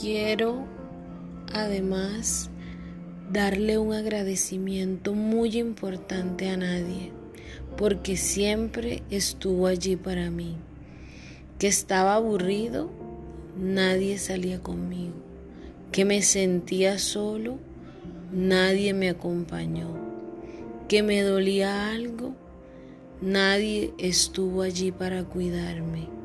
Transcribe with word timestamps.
quiero 0.00 0.64
además 1.52 2.48
darle 3.30 3.76
un 3.76 3.92
agradecimiento 3.92 5.12
muy 5.12 5.58
importante 5.58 6.48
a 6.48 6.56
nadie, 6.56 7.12
porque 7.76 8.16
siempre 8.16 9.02
estuvo 9.10 9.66
allí 9.66 9.96
para 9.96 10.30
mí. 10.30 10.56
Que 11.58 11.68
estaba 11.68 12.14
aburrido, 12.14 12.90
nadie 13.58 14.18
salía 14.18 14.60
conmigo. 14.60 15.14
Que 15.92 16.06
me 16.06 16.22
sentía 16.22 16.98
solo, 16.98 17.58
nadie 18.32 18.94
me 18.94 19.10
acompañó. 19.10 19.88
Que 20.88 21.02
me 21.02 21.20
dolía 21.22 21.90
algo, 21.90 22.34
nadie 23.20 23.92
estuvo 23.98 24.62
allí 24.62 24.92
para 24.92 25.24
cuidarme 25.24 26.20